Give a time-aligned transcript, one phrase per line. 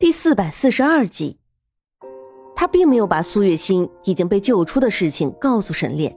[0.00, 1.40] 第四百四十二集，
[2.54, 6.16] 他并没有把苏月心已经被救出的事情告诉沈炼，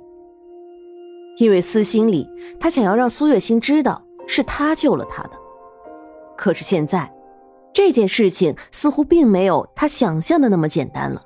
[1.39, 5.31] 因为私心里他想要让苏月心知道是他救了他的。
[6.37, 7.11] 可是现在，
[7.73, 11.19] 这件事情似乎并没有他想象的那么简单了。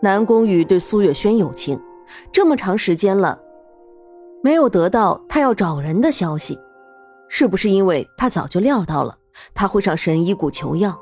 [0.00, 1.78] 南宫羽对苏月轩有情，
[2.32, 3.38] 这么长时间了，
[4.42, 6.58] 没有得到他要找人的消息，
[7.28, 9.18] 是不是因为他早就料到了？
[9.54, 10.98] 他会上神医谷求药。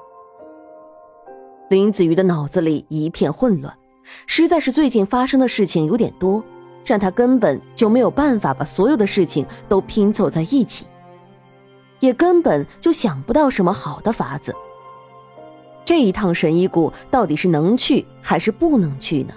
[1.70, 3.76] 林子瑜的脑子里一片混乱，
[4.26, 6.44] 实在是最近发生的事情有点多，
[6.84, 10.86] 让他根本就没有办法把所有的事情都拼凑在一起，
[12.00, 14.54] 也根本就想不到什么好的法子。
[15.84, 19.34] 这一趟神医谷到底是能去还是不能去呢？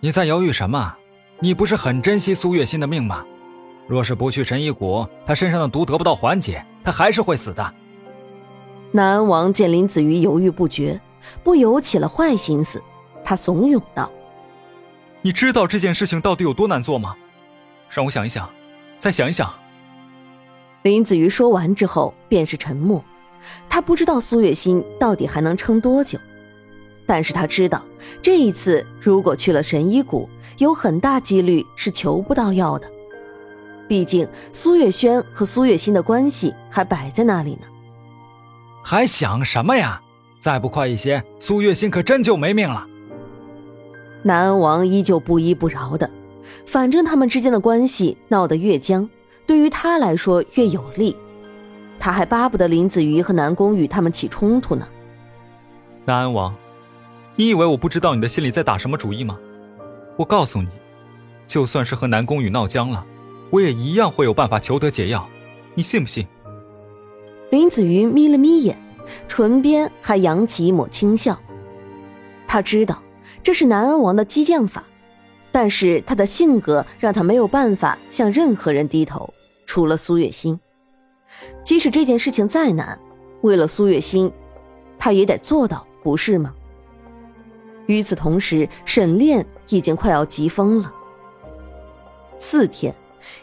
[0.00, 0.94] 你在犹豫什么？
[1.40, 3.24] 你不是很珍惜苏月心的命吗？
[3.86, 6.64] 若是不去神医谷，他身上的毒得不到缓解。
[6.84, 7.74] 他还是会死的。
[8.90, 11.00] 南安王见林子瑜犹豫不决，
[11.42, 12.82] 不由起了坏心思。
[13.24, 14.10] 他怂恿道
[15.22, 17.16] ：“你知道这件事情到底有多难做吗？
[17.88, 18.48] 让我想一想，
[18.96, 19.52] 再想一想。”
[20.82, 23.02] 林子瑜说完之后便是沉默。
[23.68, 26.18] 他不知道苏月心到底还能撑多久，
[27.06, 27.82] 但是他知道
[28.20, 32.88] 这一次如果去了神医谷，有很大几率是求不到药的。
[33.88, 37.66] 毕竟苏月轩和苏月心的关系还摆在那里呢，
[38.82, 40.00] 还想什么呀？
[40.38, 42.86] 再不快一些，苏月心可真就没命了。
[44.22, 46.08] 南安王依旧不依不饶的，
[46.66, 49.08] 反正他们之间的关系闹得越僵，
[49.46, 51.16] 对于他来说越有利。
[52.00, 54.88] 他还巴不得林子瑜和南宫羽他们起冲突呢。
[56.04, 56.52] 南安王，
[57.36, 59.38] 你以为我不知道你的心里在打什么主意吗？
[60.16, 60.68] 我告诉你，
[61.46, 63.06] 就算是和南宫羽闹僵了。
[63.52, 65.28] 我也一样会有办法求得解药，
[65.74, 66.26] 你信不信？
[67.50, 68.74] 林子瑜眯了眯眼，
[69.28, 71.38] 唇边还扬起一抹轻笑。
[72.46, 73.02] 他知道
[73.42, 74.82] 这是南安王的激将法，
[75.50, 79.30] 但是他的性格让他没有办法向任何人低头，
[79.66, 80.58] 除了苏月心。
[81.62, 82.98] 即使这件事情再难，
[83.42, 84.32] 为了苏月心，
[84.98, 86.54] 他也得做到，不是吗？
[87.84, 90.90] 与此同时，沈炼已经快要急疯了。
[92.38, 92.94] 四天。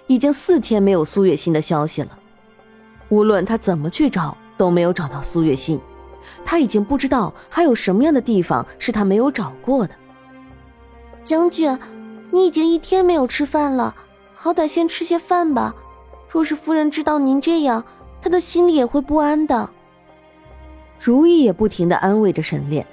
[0.07, 2.17] 已经四天没有苏月心的消息了，
[3.09, 5.79] 无论他怎么去找，都没有找到苏月心。
[6.45, 9.95] 他已经不知道还有什么样的地方是他没有找过的。
[11.23, 11.77] 将军，
[12.31, 13.95] 你已经一天没有吃饭了，
[14.33, 15.73] 好歹先吃些饭吧。
[16.27, 17.83] 若是夫人知道您这样，
[18.21, 19.69] 她的心里也会不安的。
[20.99, 22.85] 如意也不停的安慰着沈炼，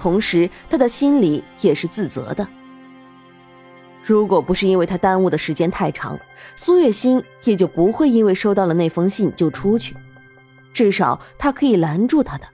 [0.00, 2.46] 同时他的心里也是自责的。
[4.04, 6.18] 如果不是因为他耽误的时间太长，
[6.56, 9.96] 苏月心也就不会因为收到了那封信就出去。
[10.72, 12.46] 至少他可以拦住他的，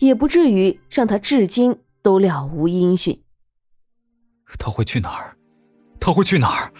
[0.00, 3.18] 也不至于让他至今都了无音讯。
[4.58, 5.34] 他会去哪儿？
[5.98, 6.70] 他会去哪儿？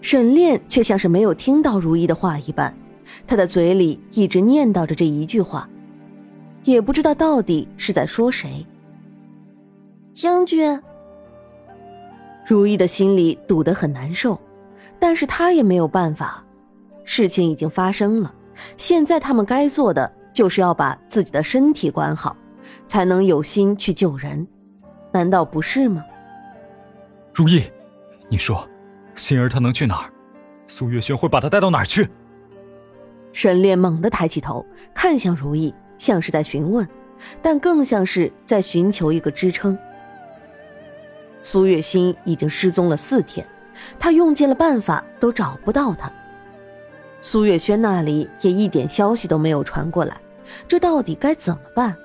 [0.00, 2.72] 沈炼却像是没有听到如意的话一般，
[3.26, 5.68] 他的嘴里一直念叨着这一句话，
[6.62, 8.64] 也不知道到底是在说谁。
[10.12, 10.80] 将军。
[12.48, 14.40] 如意的心里堵得很难受，
[14.98, 16.42] 但是他也没有办法。
[17.04, 18.34] 事情已经发生了，
[18.74, 22.34] 现在他们该做的就是要把自己的身体管好，
[22.86, 24.48] 才能有心去救人，
[25.12, 26.02] 难道不是吗？
[27.34, 27.64] 如意，
[28.30, 28.66] 你说，
[29.14, 30.10] 心儿她能去哪儿？
[30.68, 32.08] 苏月轩会把她带到哪儿去？
[33.34, 36.88] 沈炼猛地抬起头，看向如意，像是在询问，
[37.42, 39.78] 但更像是在寻求一个支撑。
[41.40, 43.46] 苏月心已经失踪了四天，
[43.98, 46.10] 他用尽了办法都找不到他。
[47.20, 50.16] 苏月轩那里也一点消息都没有传过来，
[50.66, 51.96] 这到底该怎么办？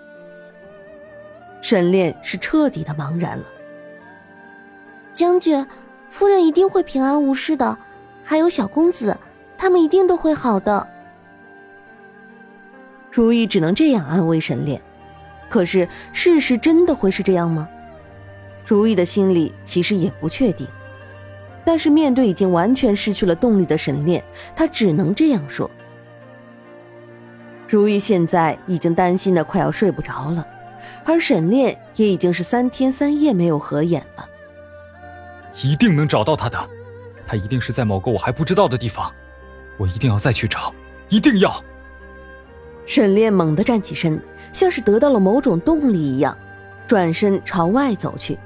[1.61, 3.45] 沈炼是彻底的茫然了。
[5.13, 5.66] 将军，
[6.09, 7.77] 夫人一定会平安无事的，
[8.23, 9.17] 还有小公子，
[9.57, 10.88] 他们一定都会好的。
[13.11, 14.81] 如意只能这样安慰沈炼，
[15.47, 17.69] 可是事实真的会是这样吗？
[18.65, 20.67] 如意的心里其实也不确定，
[21.65, 24.23] 但是面对已经完全失去了动力的沈炼，
[24.55, 25.69] 他只能这样说。
[27.67, 30.45] 如意现在已经担心的快要睡不着了，
[31.03, 34.29] 而沈炼也已经是三天三夜没有合眼了。
[35.63, 36.69] 一定能找到他的，
[37.27, 39.11] 他一定是在某个我还不知道的地方，
[39.77, 40.73] 我一定要再去找，
[41.09, 41.63] 一定要。
[42.85, 44.21] 沈炼猛地站起身，
[44.51, 46.37] 像是得到了某种动力一样，
[46.85, 48.37] 转身朝外走去。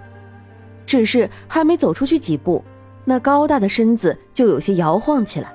[0.87, 2.63] 只是还没走出去几步，
[3.05, 5.53] 那高大的身子就有些摇晃起来，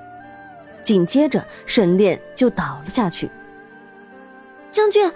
[0.81, 3.29] 紧接着沈炼就倒了下去。
[4.71, 5.11] 将军。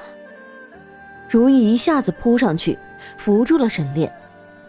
[1.30, 2.78] 如意一下子扑上去，
[3.18, 4.12] 扶住了沈炼，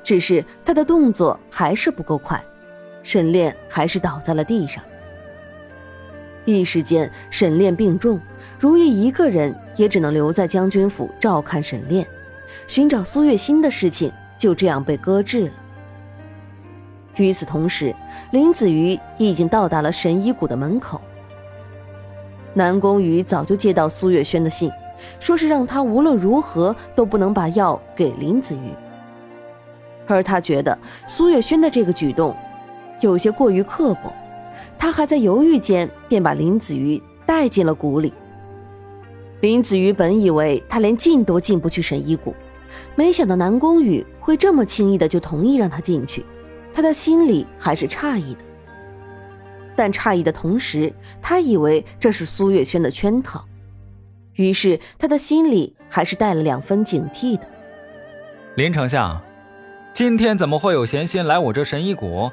[0.03, 2.43] 只是他的动作还是不够快，
[3.03, 4.83] 沈炼还是倒在了地上。
[6.45, 8.21] 一时间，沈炼病重，
[8.59, 12.05] 如意一个人也只能留在将军府照看沈炼，
[12.67, 15.53] 寻找苏月心的事情就这样被搁置了。
[17.17, 17.95] 与此同时，
[18.31, 21.01] 林子瑜已经到达了神医谷的门口。
[22.55, 24.71] 南宫羽早就接到苏月轩的信。
[25.21, 28.73] 说是让他无论如何都不能把药给林子瑜，
[30.09, 30.77] 而他觉得
[31.07, 32.35] 苏月轩的这个举动
[33.01, 34.13] 有些过于刻薄，
[34.77, 38.13] 他还在犹豫间便把林子瑜带进了谷里。
[39.41, 42.35] 林子瑜本以为他连进都进不去神医谷，
[42.95, 46.25] 没想到南宫羽会这么轻易的就同意让他进去，
[46.73, 48.41] 他的心里还是诧异的。
[49.75, 50.93] 但诧异的同时，
[51.23, 53.45] 他以为这是苏月轩的圈套。
[54.35, 57.43] 于是他的心里还是带了两分警惕的。
[58.55, 59.21] 林丞相，
[59.93, 62.31] 今天怎么会有闲心来我这神医谷？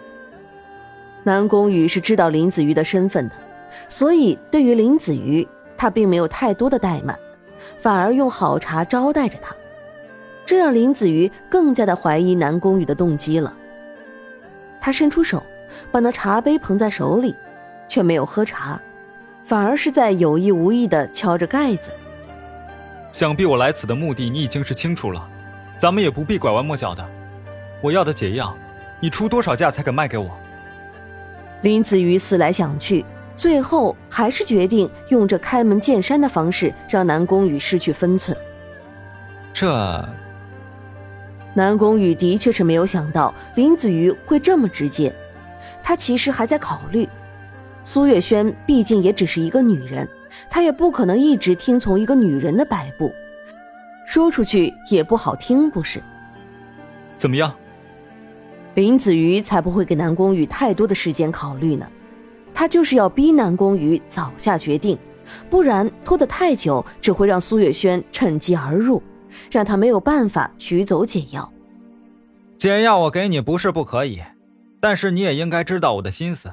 [1.23, 3.35] 南宫羽是知道林子瑜的身份的，
[3.89, 7.17] 所以对于林子瑜，他并没有太多的怠慢，
[7.79, 9.55] 反而用好茶招待着他，
[10.45, 13.53] 这让林子瑜更加的怀疑南宫羽的动机了。
[14.79, 15.43] 他伸出手，
[15.91, 17.33] 把那茶杯捧在手里，
[17.87, 18.79] 却没有喝茶。
[19.43, 21.91] 反而是在有意无意的敲着盖子。
[23.11, 25.23] 想必我来此的目的你已经是清楚了，
[25.77, 27.05] 咱们也不必拐弯抹角的。
[27.79, 28.57] 我要的解药，
[28.99, 30.35] 你出多少价才肯卖给我？
[31.61, 33.05] 林子瑜思来想去，
[33.35, 38.35] 最后还是决定用这开门见山的方式让南宫羽失去分寸。
[39.53, 40.09] 这，
[41.55, 45.11] 南宫羽的确是没有想到林子瑜会这么直接，
[45.81, 47.07] 他其实还在考虑。
[47.83, 50.07] 苏月轩毕竟也只是一个女人，
[50.49, 53.09] 她也不可能一直听从一个女人的摆布，
[54.05, 56.01] 说出去也不好听，不是？
[57.15, 57.55] 怎么样？
[58.73, 61.87] 林子瑜才不会给南宫羽太多的时间考虑呢，
[62.53, 64.97] 他就是要逼南宫羽早下决定，
[65.49, 69.01] 不然拖得太久，只会让苏月轩趁机而入，
[69.51, 71.51] 让他没有办法取走解药。
[72.57, 74.21] 解药我给你不是不可以，
[74.79, 76.51] 但是你也应该知道我的心思。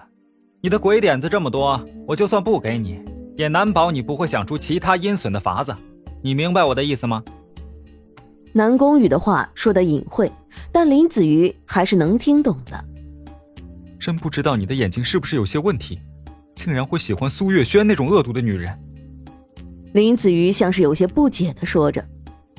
[0.60, 3.00] 你的鬼点子这么多，我就算不给你，
[3.36, 5.74] 也难保你不会想出其他阴损的法子。
[6.20, 7.22] 你明白我的意思吗？
[8.52, 10.30] 南宫羽的话说的隐晦，
[10.70, 12.84] 但林子瑜还是能听懂的。
[13.98, 15.98] 真不知道你的眼睛是不是有些问题，
[16.54, 18.76] 竟然会喜欢苏月轩那种恶毒的女人。
[19.94, 22.04] 林子瑜像是有些不解的说着，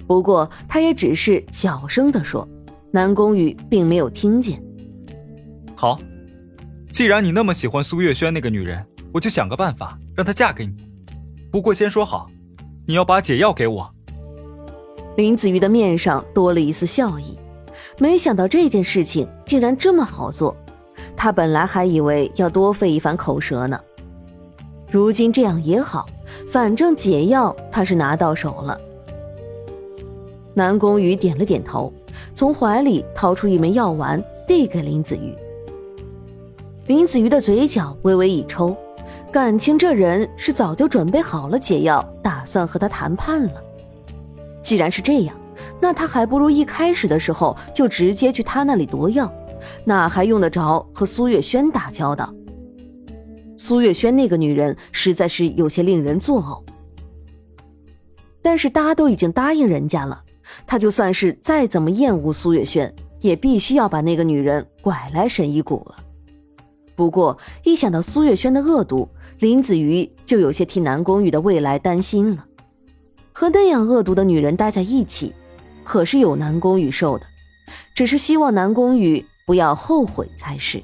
[0.07, 2.47] 不过他也只是小声的说，
[2.91, 4.61] 南宫羽并没有听见。
[5.75, 5.99] 好。
[6.91, 10.75] 既然你那么喜欢苏月轩那个女人，我就想个办法让她嫁给你。
[11.51, 12.29] 不过先说好，
[12.85, 13.91] 你要把解药给我。
[15.17, 17.35] 林子瑜的面上多了一丝笑意，
[17.97, 20.55] 没想到这件事情竟然这么好做。
[21.17, 23.79] 他本来还以为要多费一番口舌呢，
[24.91, 26.05] 如今这样也好，
[26.47, 28.79] 反正解药他是拿到手了。
[30.53, 31.91] 南宫羽点了点头，
[32.35, 35.35] 从怀里掏出一枚药丸，递给林子瑜。
[36.87, 38.75] 林子瑜的嘴角微微一抽，
[39.31, 43.63] 感情这人是早就准备好了解药，打算和他谈判了。
[44.61, 45.35] 既然是这样，
[45.79, 49.31] 那他还不如一开始的时候就直接去他那里夺药，
[49.85, 52.33] 哪还用得着和苏月轩打交道？
[53.57, 56.61] 苏月轩那个女人实在是有些令人作呕。
[58.41, 60.21] 但是大家都已经答应人家了，
[60.65, 65.95] 他就算是再怎么厌恶苏月轩，也必须要把那个女人拐来神医谷了。
[66.95, 69.07] 不过一想到苏月轩的恶毒，
[69.39, 72.45] 林子瑜就有些替南宫羽的未来担心了。
[73.31, 75.33] 和那样恶毒的女人待在一起，
[75.83, 77.25] 可是有南宫羽受的，
[77.95, 80.83] 只是希望南宫羽不要后悔才是。